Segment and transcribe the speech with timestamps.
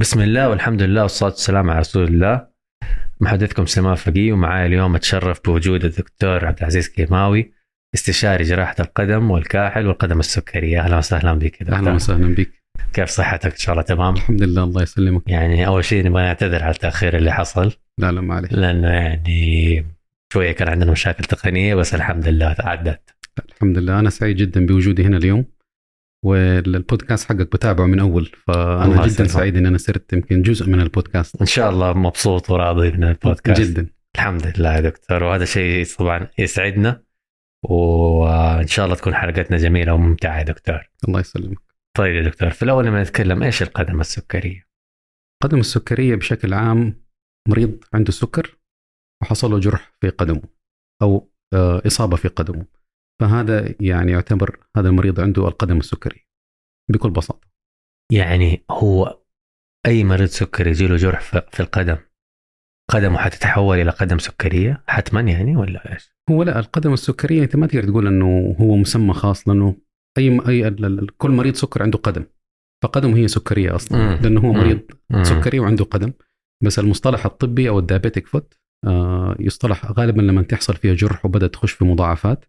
[0.00, 2.46] بسم الله والحمد لله والصلاة والسلام على رسول الله.
[3.20, 7.52] محدثكم سماء فقي ومعاي اليوم أتشرف بوجود الدكتور عبد العزيز كيماوي
[7.94, 10.80] استشاري جراحة القدم والكاحل والقدم السكرية.
[10.80, 11.78] أهلا وسهلا بك دكتور.
[11.78, 12.50] أهلا وسهلا بك.
[12.92, 15.22] كيف صحتك؟ إن شاء الله تمام؟ الحمد لله الله يسلمك.
[15.26, 17.72] يعني أول شيء نبغى نعتذر على التأخير اللي حصل.
[17.98, 19.86] لا لا معلش لأنه يعني
[20.32, 23.14] شوية كان عندنا مشاكل تقنية بس الحمد لله تعدت.
[23.48, 25.44] الحمد لله أنا سعيد جدا بوجودي هنا اليوم.
[26.24, 29.26] والبودكاست حقك بتابعه من أول فأنا جدا.
[29.26, 31.40] سعيد إن أنا صرت يمكن جزء من البودكاست.
[31.40, 33.60] إن شاء الله مبسوط وراضي من البودكاست.
[33.60, 33.86] جدا.
[34.16, 37.02] الحمد لله يا دكتور وهذا شيء طبعا يسعدنا
[37.64, 40.90] وإن شاء الله تكون حلقتنا جميلة وممتعة يا دكتور.
[41.08, 41.58] الله يسلمك.
[41.96, 44.66] طيب يا دكتور في الأول لما نتكلم إيش القدم السكرية؟
[45.42, 47.02] قدم السكرية بشكل عام
[47.48, 48.58] مريض عنده سكر
[49.22, 50.42] وحصل له جرح في قدمه
[51.02, 52.79] أو آه، إصابة في قدمه.
[53.20, 56.26] فهذا يعني يعتبر هذا المريض عنده القدم السكري
[56.90, 57.48] بكل بساطة
[58.12, 59.20] يعني هو
[59.86, 61.20] أي مريض سكري يجي له جرح
[61.52, 61.96] في القدم
[62.90, 67.66] قدمه حتتحول إلى قدم سكرية حتما يعني ولا إيش؟ هو لا القدم السكرية أنت ما
[67.66, 69.76] تقدر تقول إنه هو مسمى خاص لأنه
[70.18, 70.76] أي أي
[71.18, 72.24] كل مريض سكر عنده قدم
[72.82, 74.22] فقدمه هي سكرية أصلا مم.
[74.22, 74.52] لأنه هو.
[74.52, 75.24] مريض مم.
[75.24, 76.12] سكري وعنده قدم
[76.62, 78.54] بس المصطلح الطبي أو ال diabetic foot
[78.86, 82.44] آه، يصطلح غالبا لما تحصل فيها جرح وبدأت تخش في مضاعفات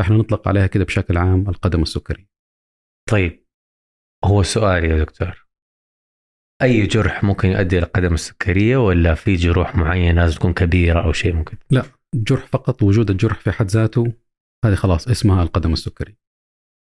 [0.00, 2.26] فاحنا نطلق عليها كده بشكل عام القدم السكري
[3.10, 3.44] طيب
[4.24, 5.46] هو سؤال يا دكتور
[6.62, 11.12] أي جرح ممكن يؤدي إلى القدم السكرية ولا في جروح معينة لازم تكون كبيرة أو
[11.12, 11.56] شيء ممكن؟
[12.14, 14.12] جرح فقط وجود الجرح في حد ذاته
[14.64, 16.16] هذه خلاص اسمها القدم السكري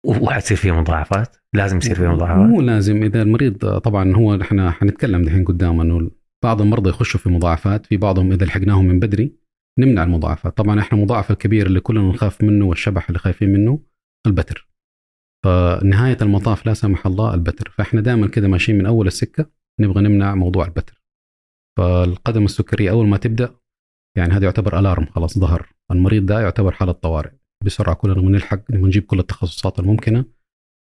[0.05, 5.21] وحتصير فيه مضاعفات؟ لازم يصير فيه مضاعفات؟ مو لازم إذا المريض طبعا هو إحنا حنتكلم
[5.21, 6.11] دحين قدام إنه
[6.43, 9.42] بعض المرضى يخشوا في مضاعفات في بعضهم إذا لحقناهم من بدري
[9.79, 13.79] نمنع المضاعفات طبعا إحنا المضاعف الكبير اللي كلنا نخاف منه والشبح اللي خايفين منه
[14.27, 14.69] البتر.
[15.45, 17.69] فنهاية المطاف لا سمح الله البتر.
[17.69, 19.49] فإحنا دائما كده ماشيين من أول السكة
[19.81, 21.03] نبغى نمنع موضوع البتر.
[21.77, 23.55] فالقدم السكرية أول ما تبدأ
[24.17, 25.69] يعني هذا يعتبر ألارم خلاص ظهر.
[25.91, 27.31] المريض ده يعتبر حالة طوارئ
[27.65, 27.95] بسرعة.
[27.95, 30.25] كلنا نبغى نلحق نبغى نجيب كل التخصصات الممكنة.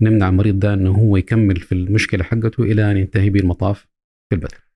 [0.03, 3.81] نمنع المريض ده إنه هو يكمل في المشكلة حقته إلى أن ينتهي به المطاف
[4.29, 4.69] في البتر.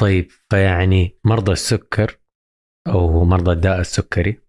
[0.00, 2.18] طيب فيعني مرضى السكر
[2.88, 4.40] أو مرضى الداء السكري.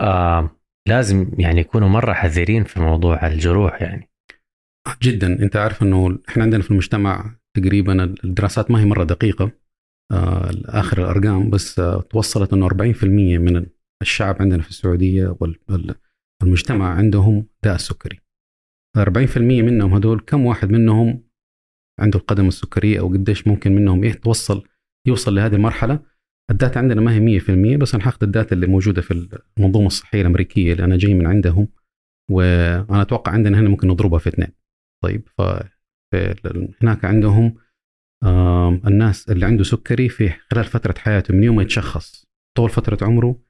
[0.00, 0.50] آه
[0.88, 4.10] لازم يعني يكونوا مرة حذرين في موضوع الجروح يعني.
[5.02, 5.26] جدا.
[5.26, 9.52] أنت عارف إنه إحنا عندنا في المجتمع تقريبا الدراسات ما هي مرة دقيقة
[10.12, 13.66] آه، اخر الأرقام بس آه، توصلت إنه 40% من
[14.02, 15.36] الشعب عندنا في السعودية
[16.42, 18.20] والمجتمع عندهم داء السكري
[18.98, 21.28] 40% منهم هدول كم واحد منهم
[22.00, 24.64] عنده القدم السكرية أو قديش ممكن منهم إيه توصل
[25.06, 26.00] يوصل لهذه المرحلة؟
[26.50, 29.28] ال data عندنا ما هي 100% بس أنا حاخذ ال data اللي موجودة في
[29.58, 31.68] المنظومة الصحية الأمريكية اللي أنا جاي من عندهم
[32.30, 34.48] وأنا أتوقع عندنا هنا ممكن نضربها في اثنين.
[35.04, 35.42] طيب ف
[36.82, 37.54] هناك عندهم
[38.86, 42.26] الناس اللي عنده سكري في خلال فترة حياته من يوم ما يتشخص
[42.56, 43.40] طول فترة عمره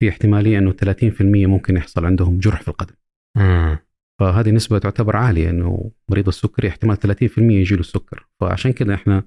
[0.00, 2.94] في احتمالية إنه 30% ممكن يحصل عندهم جرح في القدم.
[4.20, 8.28] فهذه نسبة تعتبر عالية إنه مريض السكري احتمال 30% يجي له السكر.
[8.40, 9.24] فعشان كذا إحنا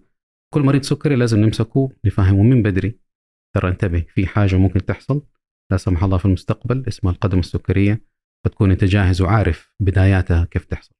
[0.53, 3.01] كل مريض سكري لازم نمسكه نفهمه من بدري
[3.56, 5.22] ترى انتبه في حاجة ممكن تحصل
[5.72, 8.02] لا سمح الله في المستقبل اسمها القدم السكرية
[8.46, 10.96] فتكون أنت جاهز وعارف بداياتها كيف تحصل.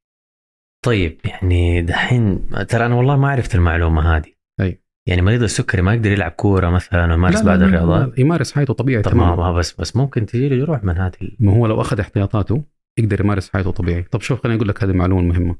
[0.86, 4.34] طيب يعني دحين ترى أنا والله ما عرفت المعلومة هذه.
[4.62, 4.82] أي.
[5.08, 9.16] يعني مريض السكري ما يقدر يلعب كورة مثلا ويمارس بعض الرياضات؟ يمارس حياته طبيعي طب
[9.16, 12.00] ما تمام ما بس بس ممكن تجي له جروح من هذه ما هو لو أخذ
[12.00, 12.64] احتياطاته
[13.00, 14.04] يقدر يمارس حياته طبيعي.
[14.04, 15.56] طب شوف خليني أقول لك هذه المعلومة المهمة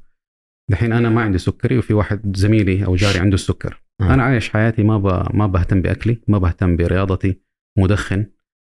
[0.70, 3.81] دحين أنا ما عندي سكري وفي واحد زميلي أو جاري عنده السكر.
[4.00, 5.36] أنا عايش حياتي ما ب...
[5.36, 7.40] ما بهتم بأكلي ما بهتم برياضتي
[7.78, 8.26] مدخن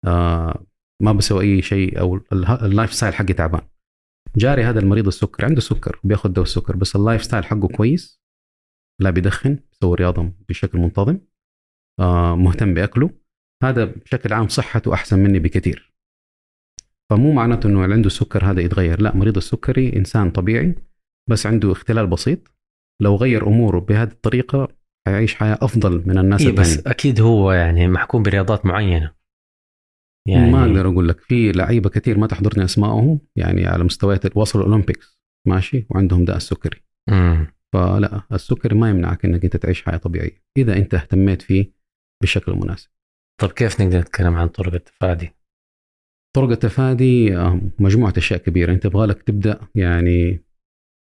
[0.05, 0.65] آه
[1.01, 2.19] ما بسوي أي شيء أو
[2.61, 3.61] ال lifestyle حقي تعبان.
[4.37, 8.21] جاري هذا المريض السكر عنده سكر بياخذ دواء السكر بس ال lifestyle حقه كويس
[9.01, 11.19] لا بيدخن بيسوي رياضة بشكل منتظم
[11.99, 13.09] آه مهتم بأكله.
[13.63, 15.93] هذا بشكل عام صحته أحسن مني بكثير.
[17.09, 20.75] فمو معناته إنه اللي عنده سكر هذا يتغير لا مريض السكري إنسان طبيعي
[21.29, 22.39] بس عنده اختلال بسيط.
[23.01, 24.67] لو غير أموره بهذه الطريقة
[25.07, 29.13] حيعيش حياة أفضل من الناس إيه الثانيين بس أكيد هو يعني محكوم برياضات معينة.
[30.27, 34.65] يعني ما أقدر أقول لك في لعيبة كثير ما تحضرني أسمائهم يعني على مستويات وصلوا
[34.65, 36.81] ال Olympics ماشي؟ وعندهم داء السكري.
[37.09, 37.47] مم.
[37.73, 41.71] فلا السكري ما يمنعك إنك أنت تعيش حياة طبيعية إذا أنت اهتميت فيه
[42.21, 42.89] بالشكل المناسب.
[43.41, 45.31] طب كيف نقدر نتكلم عن طرق التفادي؟
[46.35, 48.73] طرق التفادي آه، مجموعة أشياء كبيرة.
[48.73, 50.43] أنت يبغى لك تبدأ يعني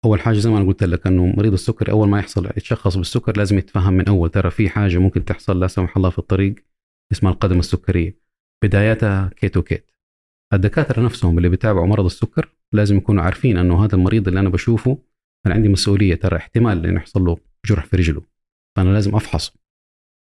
[0.05, 3.37] أول حاجة زي ما أنا قلت لك إنه مريض السكر أول ما يحصل يتشخص بالسكر
[3.37, 4.29] لازم يتفهم من أول.
[4.29, 6.55] ترى في حاجة ممكن تحصل لا سمح الله في الطريق
[7.11, 8.19] اسمها القدم السكرية.
[8.63, 9.91] بدايتها كيتو كيت
[10.53, 14.97] الدكاترة نفسهم اللي بيتابعوا مرض السكر لازم يكونوا عارفين إنه هذا المريض اللي أنا بشوفه
[15.45, 18.21] أنا عندي مسؤولية ترى احتمال إنه يحصل له جرح في رجله.
[18.75, 19.53] فأنا لازم أفحصه.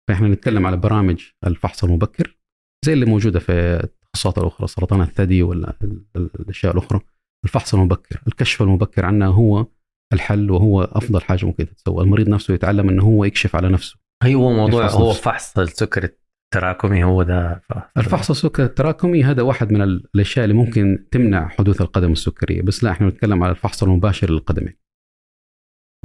[0.08, 2.38] فإحنا نتكلم على برامج الفحص المبكر
[2.86, 3.52] زي اللي موجودة في
[3.84, 5.74] التخصصات الأخرى سرطان الثدي ولا
[6.16, 7.02] الأشياء الأخرى.
[7.46, 9.68] الفحص المبكر الكشف المبكر عنها هو
[10.14, 12.04] الحل وهو أفضل حاجة ممكن تتسوى.
[12.04, 14.00] المريض نفسه يتعلم إنه هو يكشف على نفسه.
[14.24, 17.64] هو موضوع هو فحص السكر التراكمي هو ده.
[17.98, 22.62] الفحص السكر التراكمي هذا واحد من الأشياء اللي ممكن تمنع حدوث القدم السكرية.
[22.62, 24.78] بس لا إحنا نتكلم على الفحص المباشر للقدمين.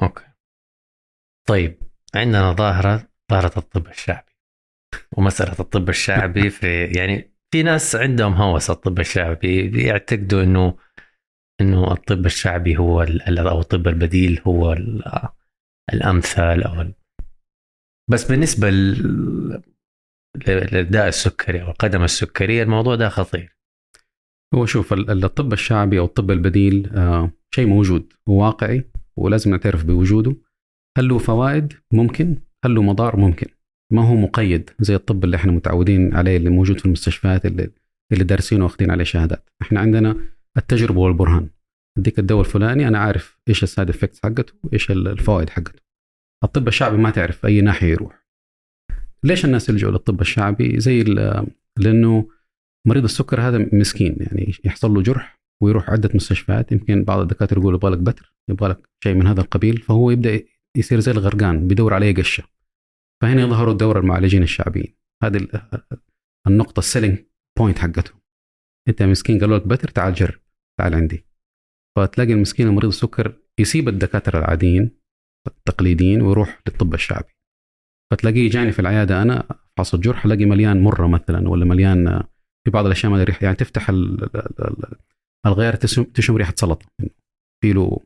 [0.03, 0.25] أوكي.
[1.49, 1.83] طيب
[2.15, 4.33] عندنا ظاهرة ظاهرة الطب الشعبي
[5.13, 10.77] ومسألة الطب الشعبي في يعني في ناس عندهم هوس الطب الشعبي يعتقدوا إنه
[11.61, 14.77] إنه الطب الشعبي هو أو الطب البديل هو
[15.93, 16.93] الأمثل أو
[18.11, 18.71] بس بالنسبة
[20.47, 23.57] للداء السكري أو القدم السكريه الموضوع ده خطير.
[24.55, 28.85] هو شوف الطب الشعبي أو الطب البديل آه شيء موجود وواقعي
[29.17, 30.37] ولازم نعترف بوجوده.
[30.99, 33.47] هل له فوائد ممكن هل له مضار ممكن.
[33.93, 37.71] ما هو مقيد زي الطب اللي إحنا متعودين عليه اللي موجود في المستشفيات اللي
[38.13, 39.51] اللي دارسينه واخذين عليه شهادات.
[39.63, 40.17] إحنا عندنا
[40.57, 41.51] التجربة والبرهان.
[41.99, 45.83] أديك الدواء الفلاني أنا عارف إيش ال side effects حقته وإيش الفوائد حقته.
[46.45, 48.27] الطب الشعبي ما تعرف أي ناحية يروح.
[49.25, 51.03] ليش الناس يلجؤوا للطب الشعبي؟ زي
[51.79, 52.29] لأنه
[52.87, 56.73] مريض السكر هذا مسكين يعني يحصل له جرح ويروح عدة مستشفيات.
[56.73, 60.41] يمكن بعض الدكاترة يقولوا يبغى لك بتر يبغى لك شيء من هذا القبيل فهو يبدأ
[60.77, 62.45] يصير زي الغرقان بيدور عليه قشة.
[63.23, 64.95] فهنا يظهروا الدور المعالجين الشعبيين.
[65.23, 65.49] هذه
[66.47, 67.19] النقطة ال selling
[67.59, 68.13] point حقته.
[68.89, 70.42] أنت مسكين قالوا لك بتر تعال جرب.
[70.81, 71.27] تعال عندي.
[71.99, 74.91] فتلاقي المسكين المريض السكر يسيب الدكاترة العاديين
[75.47, 77.33] التقليديين ويروح للطب الشعبي.
[78.13, 82.23] فتلاقيه جاني في العيادة أنا فحص الجرح ألاقي مليان مرة مثلا ولا مليان
[82.65, 83.91] في بعض الأشياء ما ريحه يعني تفتح
[85.47, 85.75] الغيار
[86.15, 86.87] تشم ريحة سلطة.
[87.63, 88.01] في له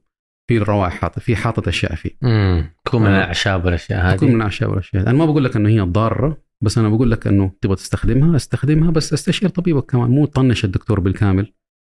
[0.51, 2.11] في روائح حاطط في حاطط أشياء فيه.
[2.25, 4.17] امم تكون من الأعشاب والأشياء هذه.
[4.17, 7.27] تكون من الأعشاب والأشياء أنا ما بقول لك إنه هي ضاره بس أنا بقول لك
[7.27, 10.11] إنه تبغى تستخدمها استخدمها بس أستشير طبيبك كمان.
[10.11, 11.53] مو تطنش الدكتور بالكامل.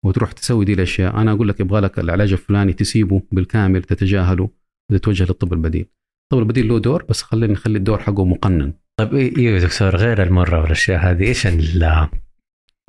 [0.06, 1.17] وتروح تسوي دي الأشياء.
[1.17, 4.50] أنا أقول لك يبغى لك العلاج الفلاني تسيبه بالكامل تتجاهله
[4.93, 5.87] وتتوجه للطب البديل.
[6.25, 8.73] الطب البديل له دور بس خلينا نخلي الدور حقه مقنن.
[9.00, 11.47] طيب أيوه دكتور غير المرة والأشياء هذه إيش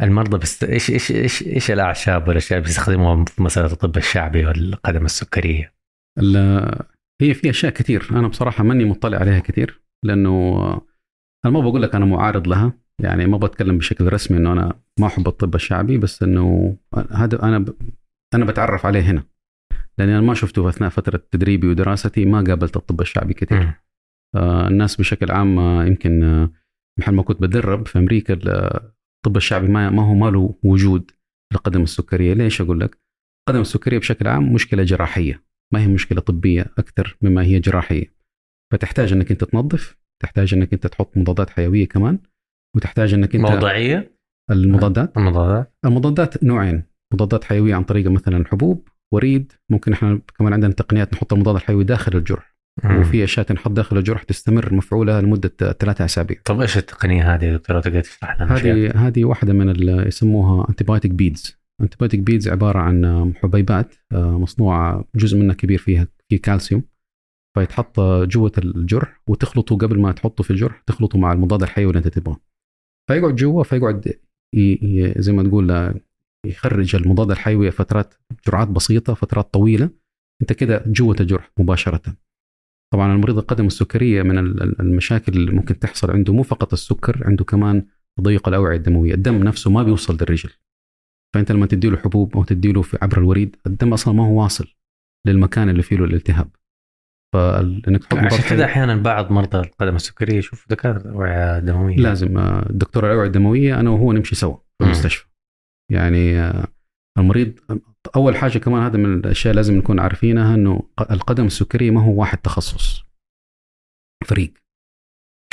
[0.01, 5.05] المرضى بس إيش إيش إيش إيش الأعشاب والأشياء اللي بيستخدموها في مساله الطب الشعبي والقدم
[5.05, 5.73] السكرية؟
[7.21, 8.07] هي في أشياء كثير.
[8.11, 10.81] أنا بصراحة ماني مطلع عليها كثير لأنه
[11.45, 15.07] أنا ما بقول لك أنا معارض لها يعني ما بتكلم بشكل رسمي إنه أنا ما
[15.07, 16.77] أحب الطب الشعبي بس إنه
[17.11, 17.75] هذا أنا ب...
[18.33, 19.23] أنا بتعرف عليه هنا.
[19.97, 23.73] لأني أنا ما شفته أثناء فترة تدريبي ودراستي ما قابلت الطب الشعبي كثير.
[24.35, 26.51] آه الناس بشكل عام يمكن آه
[26.99, 31.11] محل ما كنت بدرب في أمريكا الطب الشعبي ما ما هو ما له وجود
[31.53, 32.33] القدم السكرية.
[32.33, 32.99] ليش أقول لك؟
[33.41, 35.43] القدم السكرية بشكل عام مشكلة جراحية.
[35.73, 38.13] ما هي مشكلة طبية أكثر مما هي جراحية.
[38.73, 42.19] فتحتاج إنك أنت تنظف تحتاج انك انت تحط مضادات حيوية كمان
[42.75, 44.17] وتحتاج انك انت موضعية
[44.51, 46.83] المضادات المضادات المضادات نوعين
[47.13, 51.83] مضادات حيوية عن طريق مثلا حبوب وريد ممكن إحنا كمان عندنا تقنيات نحط المضاد الحيوي
[51.83, 52.99] داخل الجرح مم.
[53.01, 56.37] وفي أشياء تنحط داخل الجرح تستمر مفعولها لمدة ثلاثة أسابيع.
[56.45, 59.75] طب إيش التقنية هذه يا دكتور تقدر تشرح لنا هذه هذه واحدة من
[60.07, 61.61] يسموها antibiotic beads.
[61.81, 66.83] antibiotic beads عبارة عن حبيبات آه، مصنوعة جزء منها كبير فيها في كالسيوم
[67.57, 72.07] فيتحط جوة الجرح وتخلطه قبل ما تحطه في الجرح تخلطه مع المضاد الحيوي اللي انت
[72.07, 72.37] تبغاه.
[73.09, 74.13] فيقعد جوا فيقعد
[75.17, 75.93] زي ما تقول
[76.45, 78.13] يخرج المضاد الحيوي فترات
[78.47, 79.89] جرعات بسيطة فترات طويلة.
[80.41, 82.01] انت كده جوة الجرح مباشرة.
[82.93, 84.37] طبعا المريض القدم السكرية من
[84.79, 87.85] المشاكل اللي ممكن تحصل عنده مو فقط السكر عنده كمان
[88.19, 89.13] تضيق الأوعية الدموية.
[89.13, 90.49] الدم نفسه ما بيوصل للرجل.
[91.33, 94.67] فأنت لما تديله حبوب أو تديله عبر الوريد الدم أصلا ما هو واصل
[95.27, 96.49] للمكان اللي فيه الالتهاب.
[97.33, 102.67] فانك تحط عشان كذا أحيانا بعض مرضى القدم السكرية يشوفوا دكاترة الاوعيه الدمويه لازم آه،
[102.69, 105.27] دكتور الاوعيه الدمويه أنا وهو نمشي سوا في المستشفى.
[105.91, 106.67] يعني آه،
[107.17, 107.59] المريض
[108.15, 112.37] أول حاجة كمان هذا من الأشياء لازم نكون عارفينها إنه القدم السكرية ما هو واحد
[112.37, 113.03] تخصص.
[114.27, 114.53] فريق.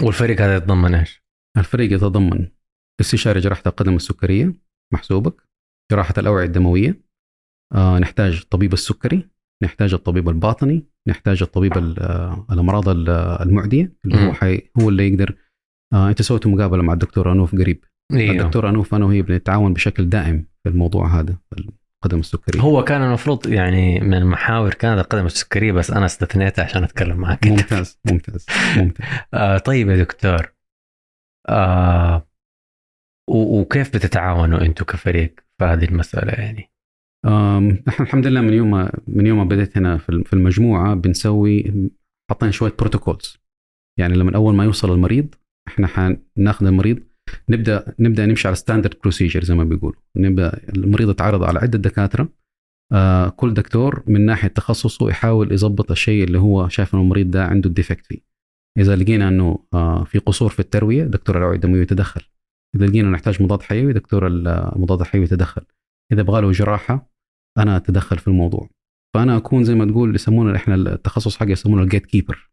[0.03, 1.23] والفريق هذا يتضمن إيش؟
[1.57, 2.49] الفريق يتضمن
[3.01, 4.53] استشاري جراحة القدم السكرية
[4.95, 5.43] محسوبك
[5.93, 7.01] جراحة الأوعية الدموية
[7.75, 9.29] آه نحتاج طبيب السكري
[9.65, 12.89] نحتاج الطبيب الباطني نحتاج الطبيب آه، الأمراض
[13.43, 15.35] المعدية اللي هو حي هو اللي يقدر
[15.95, 17.85] آه أنت سويت مقابلة مع الدكتور أنوف قريب.
[18.13, 18.31] إيه.
[18.31, 22.61] الدكتور أنوف أنا وهي بنتعاون بشكل دائم في الموضوع هذا القدم السكرية.
[22.61, 27.47] هو كان المفروض يعني من المحاور كانت القدم السكرية بس أنا استثنيتها عشان أتكلم معك.
[27.47, 28.47] ممتاز ممتاز
[28.77, 29.07] ممتاز.
[29.35, 30.53] آه طيب يا دكتور.
[31.49, 32.29] آه
[33.31, 36.71] وكيف بتتعاونوا أنتم كفريق في هذه المسألة يعني؟
[37.27, 41.89] نحن الحمد لله من يوم من يوم ما بديت هنا في المجموعة بنسوي
[42.31, 43.37] حطينا شوية protocols
[43.99, 45.35] يعني لما اول ما يوصل المريض
[45.69, 45.87] إحنا
[46.37, 46.99] حناخذ المريض
[47.49, 50.01] نبدا نبدأ نمشي على standard procedure زي ما بيقولوا.
[50.17, 52.29] نبدا المريض يتعرض على عدة دكاترة.
[52.93, 57.45] آه كل دكتور من ناحية تخصصه يحاول يظبط الشيء اللي هو شايف إنه المريض ده
[57.45, 58.19] عنده ال defect فيه.
[58.79, 62.23] إذا لقينا إنه آه في قصور في التروية دكتور الاوعيه الدمويه يتدخل.
[62.77, 65.63] إذا لقينا نحتاج مضاد حيوي دكتور المضاد الحيوي يتدخل.
[66.13, 67.11] إذا يبغى له جراحه
[67.59, 68.71] أنا أتدخل في الموضوع.
[69.15, 72.51] فأنا أكون زي ما تقول يسمونه إحنا التخصص حقي يسمونه ال gatekeeper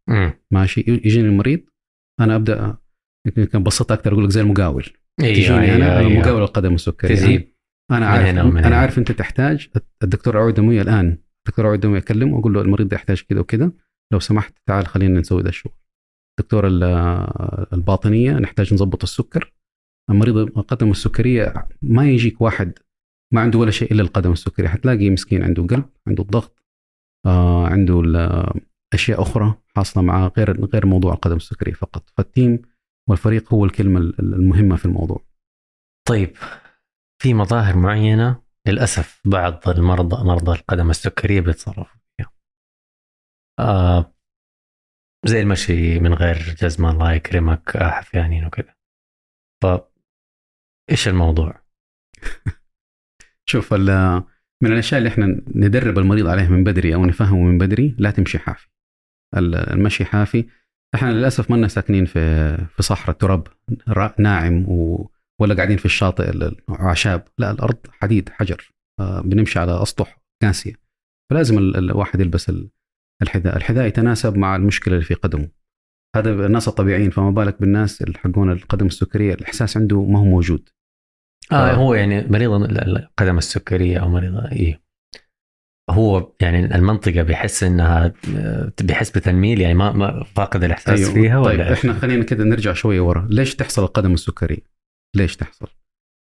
[0.51, 1.59] ماشي؟ يجيني المريض
[2.19, 2.77] أنا أبدأ
[3.37, 4.85] يمكن بسيط أكثر أقول لك زي المقاول.
[5.21, 7.15] أيوة تجيني أنا أيوة أنا مقاول القدم السكري.
[7.15, 7.53] تجيب
[7.91, 8.75] أنا عارف أنا.
[8.77, 9.69] عارف أنت تحتاج
[10.03, 11.05] الدكتور الاوعيه الدمويه الآن.
[11.47, 13.71] الدكتور الاوعيه الدمويه أكلمه وأقول له المريض ده يحتاج كذا وكذا
[14.13, 15.73] لو سمحت تعال خلينا نسوي ده الشغل.
[16.39, 16.83] دكتور ال-
[17.73, 19.53] الباطنية نحتاج نظبط السكر.
[20.09, 22.79] المريض القدم السكرية ما يجيك واحد
[23.33, 26.63] ما عنده ولا شيء إلا القدم السكريه حتلاقي مسكين عنده قلب عنده الضغط
[27.25, 28.61] آه عنده ال-
[28.93, 32.09] أشياء أخرى حاصله معاه غير غير موضوع القدم السكريه فقط.
[32.09, 32.61] فالتيم
[33.09, 35.25] والفريق هو الكلمة المهمة في الموضوع.
[36.07, 36.37] طيب
[37.21, 42.31] في مظاهر معينة؟ للأسف بعض المرضى مرضى القدم السكرية بيتصرفوا فيها.
[43.59, 44.15] آه
[45.25, 48.75] زي المشي من غير جزمة الله يكرمك آه حفيانين وكذا.
[49.63, 49.65] ف
[50.91, 51.61] إيش الموضوع؟
[53.49, 53.73] شوف
[54.63, 58.39] من الأشياء اللي إحنا ندرب المريض عليها من بدري أو نفهمه من بدري لا تمشي
[58.39, 58.67] حافي.
[59.37, 60.45] ال- المشي حافي.
[60.95, 63.47] إحنا للأسف ما ساكنين في في صحراء تراب
[63.89, 65.11] را- ناعم و
[65.41, 67.27] ولا قاعدين في الشاطئ ال- أعشاب.
[67.37, 68.71] لا الأرض حديد حجر.
[68.99, 70.73] آه، بنمشي على أسطح قاسية.
[71.31, 72.69] فلازم ال- الواحد يلبس ال-
[73.21, 73.57] الحذاء.
[73.57, 75.49] الحذاء يتناسب مع المشكلة اللي في قدمه.
[76.15, 80.69] هذا الناس الطبيعيين فما بالك بالناس اللي حقون القدم السكرية الإحساس عنده ما هو موجود.
[81.51, 81.73] آه آه.
[81.73, 84.81] هو يعني مريض ال- القدم السكرية أو مريض إيه
[85.89, 91.13] هو يعني المنطقة بيحس إنها آه، بيحس بتنميل يعني ما, ما فاقد الإحساس أيوه.
[91.13, 94.61] فيها طيب ولا إيش؟ إحنا خلينا كده نرجع شوية ورا ليش تحصل القدم السكرية
[95.15, 95.67] ليش تحصل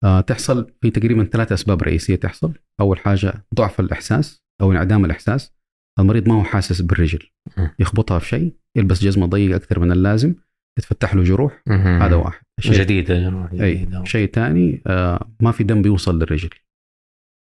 [0.03, 5.53] آه تحصل في تقريبا ثلاث أسباب رئيسية تحصل أول حاجة ضعف الإحساس أو انعدام الإحساس
[5.99, 7.29] المريض ما هو حاسس بالرجل.
[7.79, 10.35] يخبطها في شيء يلبس جزمة ضيقة أكثر من اللازم
[10.77, 12.01] تتفتح له جروح مهم.
[12.01, 12.41] هذا واحد.
[12.59, 16.49] الشيء جديده جروح جديده شيء ثاني آه ما في دم بيوصل للرجل.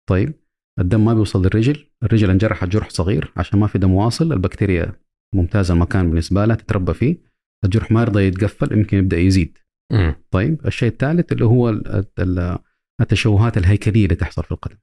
[0.09, 0.33] طيب
[0.79, 4.93] الدم ما بيوصل للرجل الرجل انجرحت جرح صغير عشان ما في دم واصل البكتيريا
[5.35, 7.17] ممتازة المكان بالنسبة لها تتربى فيه
[7.65, 9.57] الجرح ما يرضى يتقفل يمكن يبدأ يزيد.
[9.93, 10.15] مم.
[10.31, 12.59] طيب الشيء الثالث اللي هو ال- ال-
[13.01, 14.77] التشوهات الهيكلية اللي تحصل في القدم.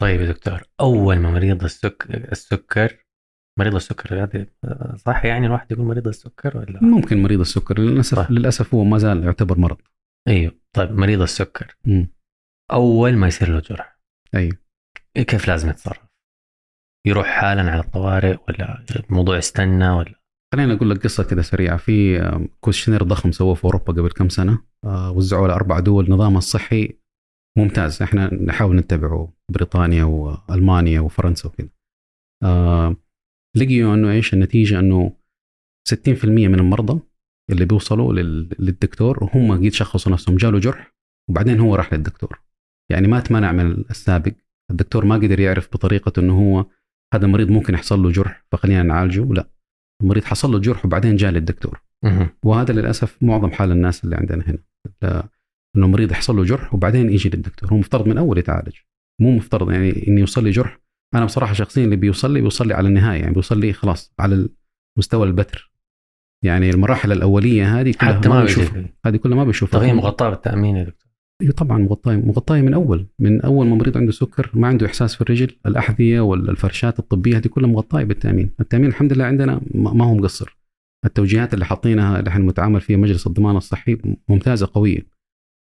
[0.00, 3.06] طيب يا دكتور أول ما مريض السكر السكر
[3.58, 4.46] مريض السكر هذا
[4.96, 8.30] صح يعني الواحد يقول مريض السكر ولا؟ ممكن مريض السكر للاسف طيب.
[8.30, 9.76] للأسف هو ما زال يعتبر مرض.
[10.28, 10.52] أيوه.
[10.76, 11.76] طيب مريض السكر.
[11.84, 12.08] مم.
[12.72, 13.98] أول ما يصير له جرح
[14.34, 14.56] أيوه.
[15.14, 16.08] كيف لازم يتصرف؟
[17.06, 20.14] يروح حالا على الطوارئ ولا الموضوع يستنى ولا؟
[20.54, 21.76] خليني أقول لك قصة كذا سريعة.
[21.76, 26.10] في آه، كويشنير ضخم سووه في أوروبا قبل كم سنة آه، وزعوه على أربع دول.
[26.10, 26.98] نظامها الصحي
[27.58, 28.02] ممتاز.
[28.02, 31.68] إحنا نحاول نتبعه بريطانيا وألمانيا وفرنسا وكذا.
[32.44, 32.96] آه،
[33.56, 35.16] لقيوا إنه إيش النتيجة؟ إنه
[35.88, 37.00] 60% من المرضى
[37.50, 40.94] اللي بيوصلوا لل- للدكتور هم قد شخصوا نفسهم جاله جرح
[41.30, 42.40] وبعدين هو راح للدكتور.
[42.90, 44.32] يعني ما تمنع من السابق.
[44.70, 46.66] الدكتور ما قدر يعرف بطريقة إنه هو
[47.14, 49.24] هذا المريض ممكن يحصل له جرح فخلينا نعالجه.
[49.24, 49.50] لا
[50.02, 51.80] المريض حصل له جرح وبعدين جاء للدكتور.
[52.42, 55.28] وهذا للأسف معظم حال الناس اللي عندنا هنا.
[55.76, 57.72] إنه مريض يحصل له جرح وبعدين يجي للدكتور.
[57.72, 58.74] هو مفترض من أول يتعالج.
[59.20, 60.80] مو مفترض يعني إنه يوصل لي جرح
[61.14, 64.48] أنا بصراحة شخصيا اللي بيوصل لي بيوصل لي على النهاية يعني بيوصل لي خلاص على
[64.98, 65.72] مستوى البتر.
[66.44, 70.30] يعني المراحل الأولية هذه كلها حتى ما بيشوفها بيجي هذه كلها ما بيشوفها طيب مغطاة
[70.30, 71.08] بالتأمين يا دكتور.
[71.42, 75.14] أيوه طبعا مغطايه مغطايه من أول من أول ما مريض عنده سكر ما عنده إحساس
[75.14, 78.50] في الرجل الأحذية والفرشات الطبية هذه كلها مغطايه بالتأمين.
[78.60, 80.58] التأمين الحمد لله عندنا ما ما هو مقصر.
[81.04, 83.98] التوجيهات اللي حاطينها اللي إحنا متعامل فيها مجلس الضمان الصحي
[84.28, 85.06] ممتازة قوية.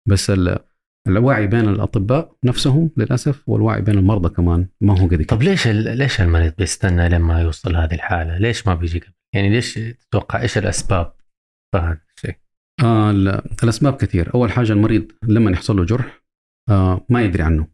[0.08, 0.60] بس ال-
[1.10, 5.26] الوعي بين الأطباء نفسهم للأسف والوعي بين المرضى كمان ما هو قد.
[5.26, 9.74] طب ليش ليش المريض بيستنى لما يوصل هذه الحالة؟ ليش ما بيجي قبل؟ يعني ليش
[9.74, 11.14] تتوقع إيش الأسباب
[11.72, 12.36] في هذا الشيء؟
[12.84, 16.24] آه ال- الأسباب كثير أول حاجة المريض لما يحصل له جرح
[16.70, 17.68] آه ما يدري عنه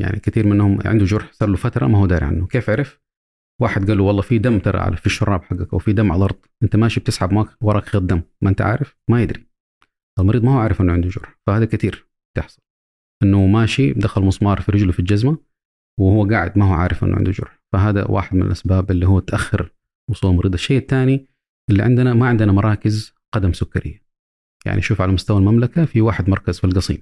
[0.00, 3.00] يعني كثير منهم عنده جرح صار له فترة ما هو داري عنه كيف عرف
[3.62, 6.18] واحد قال له والله في دم ترى على في الشراب حقك أو في دم على
[6.18, 9.46] الأرض أنت ماشي بتسحب معك وراك خيط دم ما أنت عارف ما يدري
[10.18, 12.62] المريض ما هو عارف إنه عنده جرح فهذا كثير تحصل
[13.22, 15.38] إنه ماشي دخل مسمار في رجله في الجزمة
[16.00, 17.62] وهو قاعد ما هو عارف إنه عنده جرح.
[17.72, 19.70] فهذا واحد من الأسباب اللي هو تأخر
[20.10, 21.26] وصول المريض الشيء الثاني
[21.70, 24.04] اللي عندنا ما عندنا مراكز قدم سكرية.
[24.66, 26.98] يعني شوف على مستوى المملكة في واحد مركز في القصيم.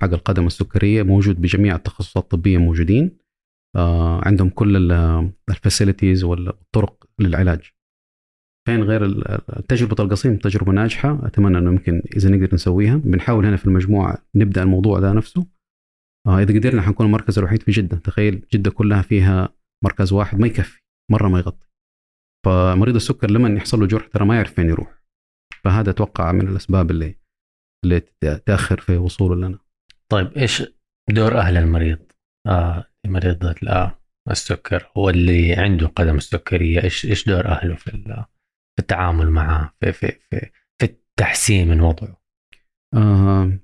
[0.00, 3.18] حق القدم السكرية موجود بجميع التخصصات الطبية موجودين.
[3.76, 4.92] آه عندهم كل
[5.50, 7.72] الفاسيلتيز والطرق للعلاج.
[8.66, 9.22] فين غير
[9.68, 11.26] تجربه القصيم تجربة ناجحة.
[11.26, 12.96] أتمنى إنه يمكن إذا نقدر نسويها.
[12.96, 15.46] بنحاول هنا في المجموعة نبدأ الموضوع ده نفسه.
[16.26, 17.96] آه إذا قدرنا حنكون المركز الوحيد في جدة.
[17.96, 19.48] تخيل جدة كلها فيها
[19.84, 20.80] مركز واحد ما يكفي.
[21.10, 21.66] مرة ما يغطي.
[22.46, 25.02] فمريض السكر لما يحصل له جرح ترى ما يعرف فين يروح.
[25.64, 27.14] فهذا أتوقع من الأسباب اللي
[27.84, 28.00] اللي
[28.46, 29.58] تأخر في وصوله لنا.
[30.12, 30.62] طيب إيش
[31.10, 31.98] دور أهل المريض؟
[32.46, 33.54] آه مريض
[34.30, 34.90] السكر.
[34.96, 37.92] هو اللي عنده قدم السكريه إيش إيش دور أهله في
[38.76, 42.20] في التعامل معه في في في, في التحسين من وضعه.
[42.94, 43.58] آه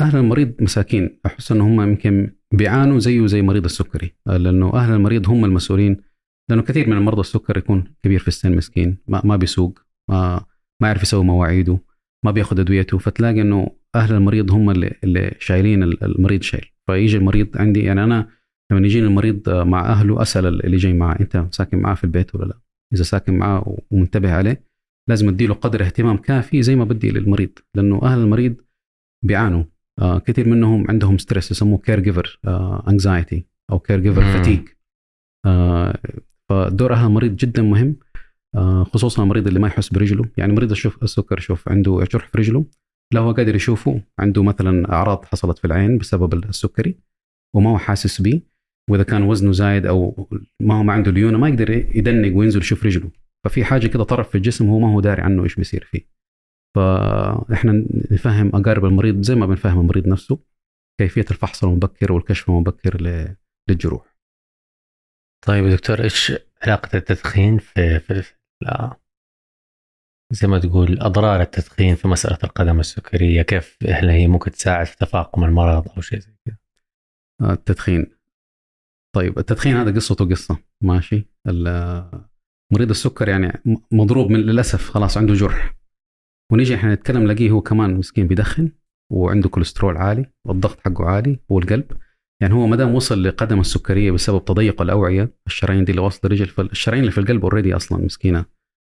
[0.00, 1.20] أهل المريض مساكين.
[1.26, 6.02] أحس ان هم يمكن بيعانوا زيه زي مريض السكري لأنه أهل المريض هم المسؤولين
[6.50, 9.78] لأنه كثير من المرضى السكر يكون كبير في السن مسكين ما, ما بيسوق
[10.10, 10.44] ما
[10.82, 11.78] ما يعرف يسوي مواعيده
[12.24, 16.66] ما بيأخذ أدويته فتلاقي إنه أهل المريض هم اللي, اللي شايلين المريض شايل.
[16.86, 18.28] فيجي المريض عندي يعني أنا
[18.72, 22.44] لما يجيني المريض مع أهله أسأل اللي جاي معاه أنت ساكن معاه في البيت ولا
[22.44, 22.60] لا؟
[22.94, 24.64] إذا ساكن معاه ومنتبه عليه
[25.08, 28.56] لازم اديله قدر اهتمام كافي زي ما بدي للمريض لأنه أهل المريض
[29.24, 29.64] بيعانوا.
[29.98, 32.40] آه كثير منهم عندهم stress يسموه caregiver
[32.88, 34.68] anxiety أو caregiver fatigue
[36.48, 37.96] فدور أهل المريض جدا مهم
[38.54, 40.24] آه خصوصا المريض اللي ما يحس برجله.
[40.36, 42.64] يعني مريض الشوف السكر شوف عنده جرح في رجله
[43.12, 46.98] لا هو قادر يشوفه عنده مثلا أعراض حصلت في العين بسبب السكري
[47.54, 48.42] وما هو حاسس به
[48.88, 50.28] وإذا كان وزنه زايد أو
[50.60, 53.10] ما هو ما عنده ليونه ما يقدر يدنق وينزل يشوف رجله.
[53.44, 56.08] ففي حاجة كده طرف في الجسم هو ما هو داري عنه إيش بيصير فيه.
[56.76, 60.38] فإحنا نفهم أقارب المريض زي ما بنفهم المريض نفسه
[61.00, 63.00] كيفية الفحص المبكر والكشف المبكر
[63.68, 64.18] للجروح.
[65.46, 68.96] طيب يا دكتور إيش علاقة التدخين في, في لا.
[70.32, 74.96] زي ما تقول أضرار التدخين في مسألة القدم السكرية كيف هل هي ممكن تساعد في
[74.96, 76.56] تفاقم المرض أو شيء زي كذا؟
[77.52, 78.17] التدخين.
[79.18, 81.28] طيب التدخين هذا قصته قصه ماشي؟
[82.72, 85.78] مريض السكر يعني مضروب من للأسف خلاص عنده جرح.
[86.52, 88.72] ونيجي إحنا نتكلم نلاقيه هو كمان مسكين بيدخن
[89.12, 91.92] وعنده كوليسترول عالي والضغط حقه عالي والقلب
[92.42, 96.46] يعني هو ما دام وصل لقدم السكرية بسبب تضيق الأوعية الشرايين دي اللي واصلة الرجل
[96.46, 98.44] فالشرايين اللي في القلب already أصلا مسكينة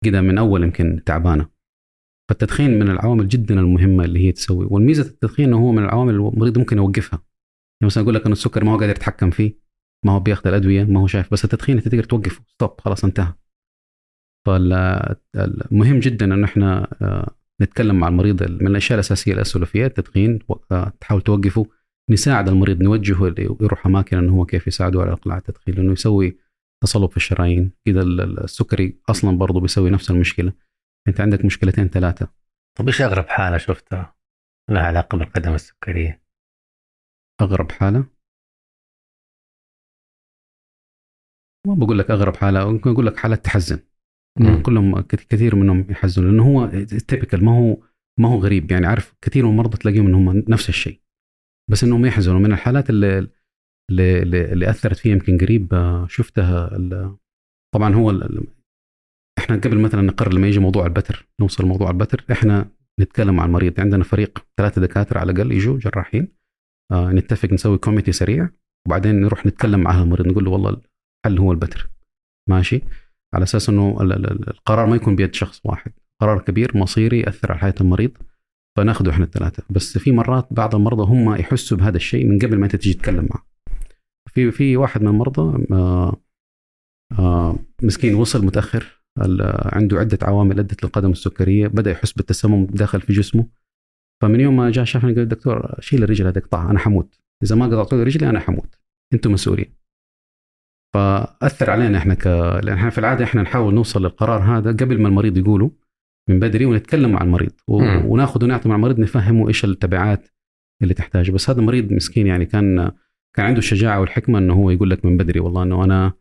[0.06, 1.50] كده من أول يمكن تعبانة.
[2.30, 4.68] فالتدخين من العوامل جدا المهمة اللي هي تسوي.
[4.70, 7.20] والميزة التدخين إنه هو من العوامل المريض ممكن يوقفها.
[7.82, 9.65] يعني مثلا يقول لك إنه السكر ما هو قادر يتحكم فيه
[10.06, 12.44] ما هو بياخذ الأدوية ما هو شايف بس التدخين أنت تقدر توقفه.
[12.48, 13.34] stop خلاص انتهى.
[14.48, 20.40] فالمهم جدا إنه إحنا آه، نتكلم مع المريض من الأشياء الأساسية الاسئله فيها التدخين
[21.02, 21.66] تحاول توقفه
[22.12, 26.38] نساعد المريض نوجهه يروح أماكن إنه هو كيف يساعده على إقلاع التدخين لأنه يسوي
[26.84, 27.72] تصلب في الشرايين.
[27.86, 30.54] كذا السكري أصلا برضه بيسوي نفس المشكلة.
[31.08, 32.28] أنت عندك مشكلتين ثلاثة.
[32.78, 34.16] طب إيش أغرب حالة شفتها
[34.70, 36.22] لها علاقة بالقدم السكرية؟
[37.42, 38.15] أغرب حالة؟
[41.68, 43.80] ما بقول لك أغرب حالة ممكن أقول لك حالات تحزن.
[44.40, 44.62] مم.
[44.62, 46.68] كلهم كثير منهم يحزنوا لأنه هو
[47.08, 47.78] تيبكال ما هو
[48.20, 48.72] ما هو غريب.
[48.72, 51.00] يعني عارف كثير من المرضى تلاقيهم إنهم نفس الشيء.
[51.72, 52.40] بس إنهم يحزنوا.
[52.40, 53.28] من الحالات اللي
[53.92, 56.78] اللي, اللي أثرت فيها يمكن قريب آه، شفتها
[57.76, 58.12] طبعا هو
[59.40, 63.80] إحنا قبل مثلا نقرر لما يجي موضوع البتر نوصل لموضوع البتر إحنا نتكلم مع المريض.
[63.80, 66.28] عندنا فريق ثلاثة دكاترة على الأقل يجوا جراحين.
[66.92, 68.50] آه نتفق نسوي كوميتي سريع
[68.88, 70.28] وبعدين نروح نتكلم مع المريض.
[70.28, 70.82] نقول له والله
[71.26, 71.90] الحل هو البتر.
[72.50, 72.82] ماشي؟
[73.34, 75.92] على أساس إنه القرار ما يكون بيد شخص واحد.
[76.22, 78.12] قرار كبير مصيري يأثر على حياة المريض
[78.78, 79.64] فناخذه إحنا الثلاثة.
[79.70, 83.28] بس في مرات بعض المرضى هم يحسوا بهذا الشيء من قبل ما أنت تجي تتكلم
[83.32, 83.46] معه.
[84.30, 86.22] في في واحد من المرضى آه
[87.20, 89.02] آه مسكين وصل متأخر
[89.66, 93.48] عنده عدة عوامل ادت للقدم السكرية بدأ يحس بالتسمم داخل في جسمه.
[94.22, 97.20] فمن يوم ما جاء شافني قال دكتور شيل الرجل هذه اقطعها أنا حموت.
[97.44, 98.76] إذا ما قطعتوا لي رجلي أنا حموت.
[99.14, 99.85] أنتم مسؤولين.
[100.96, 102.28] فأثر علينا إحنا ك
[102.64, 105.72] لأن إحنا في العادة إحنا نحاول نوصل للقرار هذا قبل ما المريض يقوله
[106.30, 107.76] من بدري ونتكلم مع المريض و...
[108.06, 110.28] وناخذ ونعطي مع المريض نفهمه إيش التبعات
[110.82, 111.32] اللي تحتاجه.
[111.32, 112.92] بس هذا المريض مسكين يعني كان
[113.36, 116.14] كان عنده الشجاعة والحكمة إنه هو يقول لك من بدري والله إنه أنا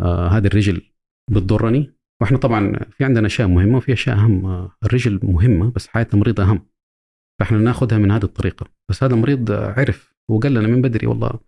[0.00, 0.82] آه هذه الرجل
[1.30, 1.94] بتضرني.
[2.20, 4.46] وإحنا طبعا في عندنا أشياء مهمة وفي أشياء أهم.
[4.46, 6.66] آه الرجل مهمة بس حياة المريض أهم.
[7.40, 8.66] فإحنا ناخذها من هذه الطريقة.
[8.90, 11.40] بس هذا المريض عرف وقال لنا من بدري والله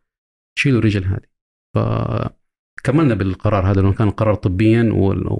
[0.58, 1.26] شيلوا الرجل هذه.
[1.74, 1.78] ف
[2.84, 4.90] كملنا بالقرار هذا لأنه كان قرار طبيا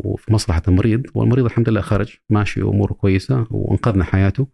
[0.05, 4.49] وفي مصلحة المريض والمريض الحمد لله خرج ماشي وأموره كويسة وأنقذنا حياته.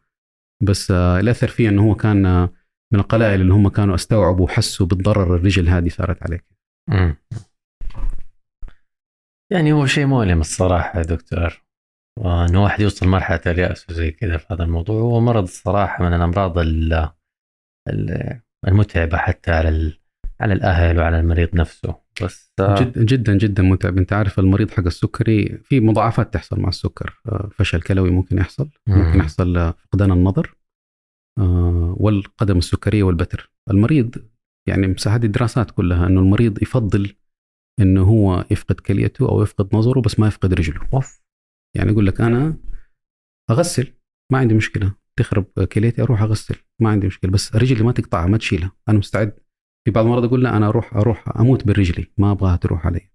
[0.63, 2.53] بس آه، الاثر فيه أنه هو كان آه،
[2.93, 6.45] من القلائل اللي هم كانوا استوعبوا وحسوا بالضرر الرجل هذه صارت عليك.
[9.53, 11.63] يعني هو شيء مؤلم الصراحة يا دكتور.
[12.27, 16.59] انه واحد يوصل مرحلة اليأس وزي كذا في هذا الموضوع هو مرض الصراحة من الأمراض
[18.69, 19.69] المتعبة حتى على
[20.41, 21.95] على الأهل وعلى المريض نفسه.
[22.23, 23.99] بس آه، جدا جدا جدا متعب.
[23.99, 27.21] أنت عارف المريض حق السكري في مضاعفات تحصل مع السكر.
[27.27, 28.71] آه، فشل كلوي ممكن يحصل.
[28.87, 29.21] ممكن مم.
[29.21, 30.57] يحصل آه، فقدان النظر
[32.01, 33.53] والقدم السكرية والبتر.
[33.71, 34.15] المريض
[34.69, 37.13] يعني هذه الدراسات كلها إنه المريض يفضل
[37.81, 40.81] إنه هو يفقد كليته أو يفقد نظره بس ما يفقد رجله.
[40.95, 41.23] أوف.
[41.77, 42.57] يعني يقول لك أنا
[43.51, 43.93] أغسل
[44.33, 44.93] ما عندي مشكلة.
[45.17, 47.31] تخرب كليتي أروح أغسل ما عندي مشكلة.
[47.31, 48.73] بس رجلي ما تقطعها ما تشيلها.
[48.89, 49.39] أنا مستعد.
[49.85, 53.11] في بعض المرضى يقول لا أنا أروح أروح أموت برجلي ما أبغاها تروح علي.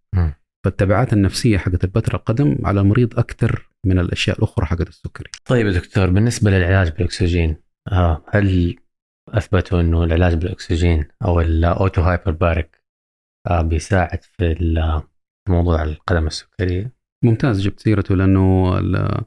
[0.65, 5.71] فالتبعات النفسية حقت البتر القدم على المريض أكثر من الأشياء الأخرى حقت السكري طيب يا
[5.71, 7.55] دكتور بالنسبة للعلاج بالأكسجين
[7.91, 8.75] آه هل
[9.29, 12.83] أثبتوا إنه العلاج بالأكسجين أو ال O2 hyperbaric
[13.47, 14.55] آه بيساعد في
[15.49, 19.23] موضوع القدم السكرية؟ ممتاز جبت سيرته لأنه ال-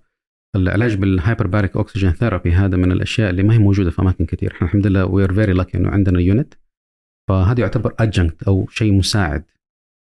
[0.57, 4.53] العلاج بال hyperbaric oxygen therapy هذا من الأشياء اللي ما هي موجودة في أماكن كثير
[4.53, 6.55] إحنا الحمد لله we are very lucky إنه عندنا unit
[7.29, 9.45] فهذا يعتبر adjunct أو شيء مساعد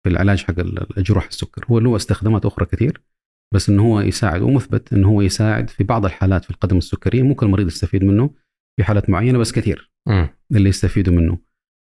[0.05, 1.65] في العلاج حق ال- الجروح السكر.
[1.71, 3.01] هو له استخدامات أخرى كثير
[3.55, 7.23] بس إنه هو يساعد ومثبت إنه هو يساعد في بعض الحالات في القدم السكرية.
[7.23, 8.31] ممكن المريض يستفيد منه
[8.77, 10.29] في حالات معينة بس كثير مم.
[10.55, 11.39] اللي يستفيدوا منه.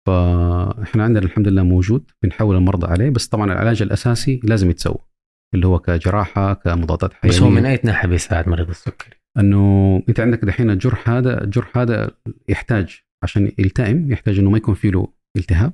[0.09, 4.99] فإحنا عندنا الحمد لله موجود بنحول المرضى عليه بس طبعا العلاج الأساسي لازم يتسوى
[5.55, 7.35] اللي هو كجراحة كمضادات حيوية.
[7.37, 11.79] بس هو من أي ناحية بيساعد مريض السكري؟ إنه أنت عندك دحين الجرح هذا الجرح
[11.79, 12.11] هذا
[12.49, 15.73] يحتاج عشان يلتئم يحتاج إنه ما يكون فيه له التهاب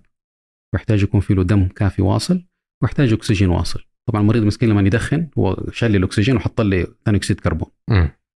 [0.75, 2.44] ويحتاج يكون فيه له دم كافي واصل
[2.83, 3.81] ويحتاج أكسجين واصل.
[4.09, 7.70] طبعا المريض مسكين لما يدخن هو شال الأكسجين وحط لي ثاني اكسيد كربون.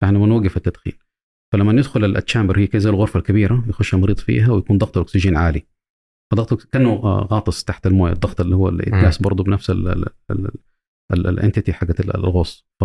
[0.02, 0.94] فإحنا بنوقف التدخين.
[1.54, 5.38] فلما يدخل ال chamber هي كذا زي الغرفة الكبيرة يخش المريض فيها ويكون ضغط الأكسجين
[5.38, 5.66] عالي.
[6.32, 9.70] فضغط كأنه آه، غاطس تحت الموية الضغط اللي هو اللي يتقاس برضه بنفس
[11.12, 12.68] ال entity حقت ال- الغوص.
[12.80, 12.84] ف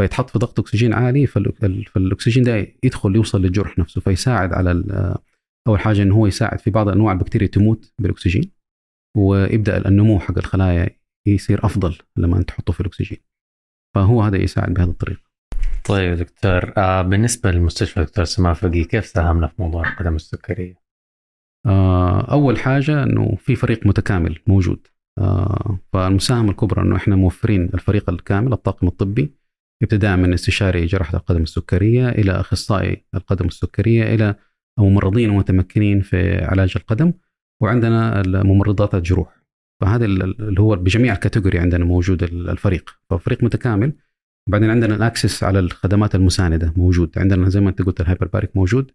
[0.00, 4.70] فيتحط في ضغط أكسجين عالي فال- ال- فالأكسجين ده يدخل يوصل للجرح نفسه فيساعد على
[5.68, 8.50] أول حاجة إنه هو يساعد في بعض أنواع البكتيريا تموت بالأكسجين
[9.16, 10.90] ويبدأ النمو حق الخلايا
[11.26, 13.18] يصير أفضل لما تحطه في الأكسجين.
[13.94, 15.22] فهو هذا يساعد بهذه الطريقة.
[15.84, 20.82] طيب دكتور آه بالنسبة للمستشفى دكتور سماح فقي كيف ساهمنا في موضوع القدم السكرية؟
[21.66, 24.86] آه، أول حاجة إنه في فريق متكامل موجود.
[25.18, 29.34] آه، فالمساهمه الكبرى إنه إحنا موفرين الفريق الكامل الطاقم الطبي
[29.82, 34.34] ابتداء من استشاري جراحة القدم السكرية إلى أخصائي القدم السكرية إلى
[34.78, 37.12] ممرضين ومتمكنين في علاج القدم
[37.60, 39.42] وعندنا ممرضات الجروح.
[39.80, 42.90] فهذا ال- اللي هو بجميع ال category عندنا موجود ال- الفريق.
[43.10, 43.92] ففريق متكامل.
[44.48, 47.18] وبعدين عندنا ال access على الخدمات المساندة موجود.
[47.18, 48.90] عندنا زي ما أنت قلت ال hyperbaric موجود.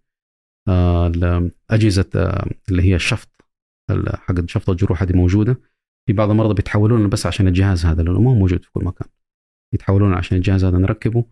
[0.68, 3.30] آه، أجهزة آه، اللي هي الشفط
[3.90, 5.60] ال- حق شفط الجروح هذه موجودة.
[6.08, 9.08] في بعض المرضى بيتحولون بس عشان الجهاز هذا لأنه ما هو موجود في كل مكان.
[9.74, 11.26] يتحولون عشان الجهاز هذا نركبه.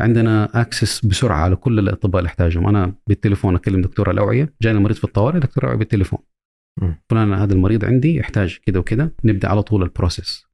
[0.00, 4.96] عندنا access بسرعة على كل الأطباء اللي احتاجهم أنا بالتليفون أكلم دكتور الأوعية جاني المريض
[4.96, 6.18] في الطوارئ دكتور الأوعية بالتليفون.
[7.10, 10.46] فلان هذا المريض عندي يحتاج كذا وكذا نبدأ على طول ال process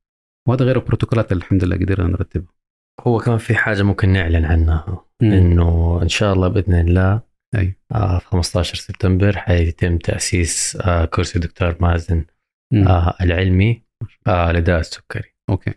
[0.48, 2.52] وهذا غير البروتوكولات اللي الحمد لله قدرنا نرتبها
[3.00, 5.32] هو كمان في حاجة ممكن نعلن عنها مم.
[5.32, 7.20] إنه إن شاء الله بإذن الله
[7.54, 7.76] أي.
[7.92, 12.24] آه في 15 سبتمبر حيتم تأسيس آه كرسي دكتور مازن
[12.72, 12.88] مم.
[12.88, 13.82] آه العلمي
[14.26, 15.74] آه لداء السكري okay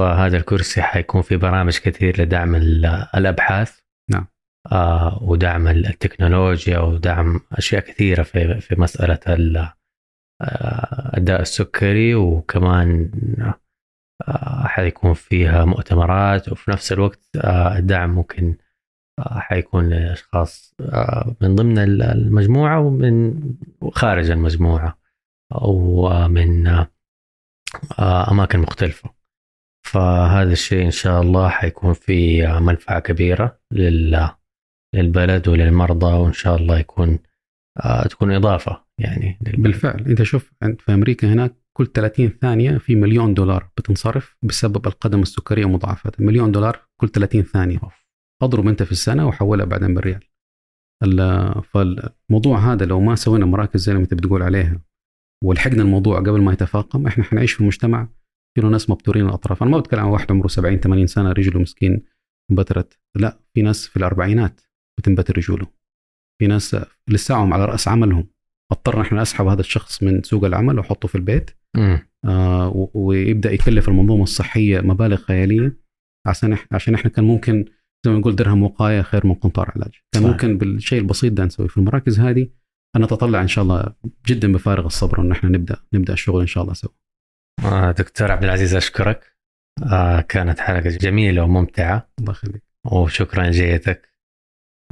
[0.00, 3.78] فهذا الكرسي حيكون في برامج كثير لدعم ال- الأبحاث
[4.10, 4.26] نعم.
[4.72, 9.72] آه ودعم التكنولوجيا ودعم أشياء كثيرة في في مسألة ال-
[10.42, 13.10] آه، الداء السكري وكمان
[14.28, 18.56] آه، حيكون فيها مؤتمرات وفي نفس الوقت آه، الدعم ممكن
[19.20, 20.74] حيكون لأشخاص
[21.40, 23.40] من ضمن ال- المجموعة ومن
[23.92, 24.98] خارج المجموعة
[25.54, 29.10] أو من آه، أماكن مختلفة
[29.94, 34.30] فهذا الشيء إن شاء الله حيكون في منفعة كبيرة لل
[34.94, 37.18] للبلد وللمرضى وإن شاء الله يكون
[37.84, 39.62] آه، تكون إضافة يعني للبلد.
[39.62, 40.04] بالفعل.
[40.06, 45.64] إنت شوف في أمريكا هناك كل 30 ثانية في مليون دولار بتنصرف بسبب القدم السكرية
[45.64, 47.78] ومضاعفاتها مليون دولار كل 30 ثانية.
[48.42, 50.20] اضرب أنت في السنة وحولها بعدين بالريال.
[51.02, 54.80] ال- فالموضوع هذا لو ما سوينا مراكز زي ما أنت بتقول عليها
[55.44, 58.08] ولحقنا الموضوع قبل ما يتفاقم إحنا حنعيش في مجتمع
[58.54, 59.62] فيه ناس مبتورين الأطراف.
[59.62, 62.02] أنا ما بتكلم عن واحد عمره 70 80 سنة رجله مسكين
[62.50, 62.98] انبترت.
[63.16, 64.60] لا في ناس في الأربعينات
[64.98, 65.66] بتنبتر رجوله.
[66.40, 66.76] في ناس
[67.08, 68.26] لساهم على رأس عملهم.
[68.72, 71.50] اضطر إحنا نسحب هذا الشخص من سوق العمل واحطه في البيت.
[72.24, 75.76] آه ويبدأ يكلف المنظومة الصحية مبالغ خيالية
[76.26, 77.64] عشان إح- عشان إحنا كان ممكن
[78.06, 79.90] زي ما نقول درهم وقاية خير من قنطار علاج.
[80.14, 80.32] كان صحيح.
[80.32, 81.68] ممكن بالشيء البسيط ده نسويه.
[81.68, 82.48] في المراكز هذه
[82.96, 83.92] أنا أتطلع إن شاء الله
[84.26, 86.90] جدا بفارغ الصبر ان إحنا نبدأ نبدأ الشغل إن شاء الله سوا.
[87.98, 89.34] دكتور عبد العزيز أشكرك.
[89.92, 92.08] آه، كانت حلقة جميلة وممتعة.
[92.18, 92.62] الله يخليك.
[92.84, 94.08] وشكرا لجيتك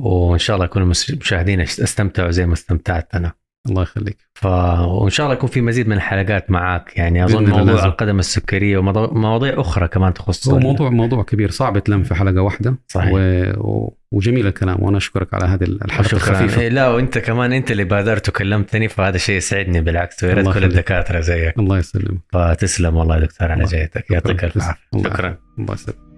[0.00, 3.32] وإن شاء الله يكون المشاهدين استمتعوا زي ما استمتعت أنا.
[3.68, 4.16] الله يخليك.
[4.34, 4.46] ف...
[4.46, 6.96] وإن شاء الله يكون في مزيد من الحلقات معاك.
[6.96, 7.86] يعني أظن موضوع لازم.
[7.86, 12.76] القدم السكرية ومواضيع أخرى كمان تخص هو موضوع موضوع كبير صعب يتلم في حلقة واحدة.
[12.88, 13.12] صحيح.
[13.14, 13.18] و...
[13.56, 13.96] و...
[14.12, 16.18] وجميل الكلام وأنا أشكرك على هذه الحلقة شكرا.
[16.18, 16.60] الخفيفة.
[16.60, 20.64] إيه لا وأنت كمان أنت اللي بادرت وكلمتني فهذا شيء يسعدني بالعكس ويا ريت كل.
[20.64, 21.58] الدكاترة زيك.
[21.58, 22.20] الله يسلمك.
[22.32, 24.44] فتسلم والله يا دكتور على جيتك يعطيك.
[24.44, 25.02] الف عافية.
[25.02, 25.36] شكرا.
[25.58, 26.11] الله يسلمك.